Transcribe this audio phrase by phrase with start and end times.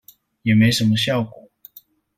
[0.41, 1.51] 也沒什麼效果